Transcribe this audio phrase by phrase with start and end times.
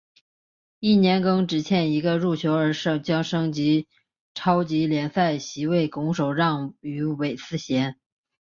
[0.79, 3.87] 翌年更只欠一个入球而将升级
[4.33, 7.97] 超级联赛席位拱手让予韦斯咸。